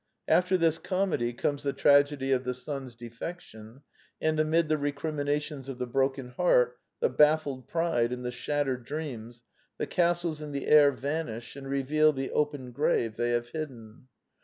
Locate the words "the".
1.61-1.73, 2.43-2.55, 4.67-4.79, 5.77-5.85, 7.01-7.07, 8.25-8.31, 9.77-9.85, 10.53-10.65, 12.13-12.31